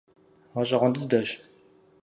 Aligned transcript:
Гъэщӏэгъуэн 0.53 0.91
дыдэщ. 0.95 1.29